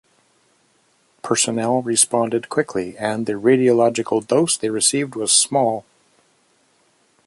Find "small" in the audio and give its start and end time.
5.31-5.85